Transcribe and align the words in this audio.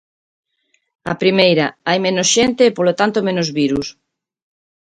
A 1.11 1.13
primeira, 1.21 1.65
hai 1.87 1.99
menos 2.05 2.27
xente 2.35 2.61
e 2.65 2.75
polo 2.77 2.93
tanto 2.99 3.25
menos 3.27 3.47
virus. 3.59 3.87